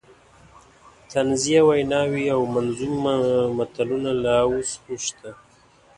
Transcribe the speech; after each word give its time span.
طنزیه 1.11 1.61
ویناوې 1.67 2.25
او 2.35 2.41
منظوم 2.55 2.95
متلونه 3.57 4.11
لا 4.23 4.35
اوس 4.47 4.69
هم 4.83 4.91
شته. 5.05 5.29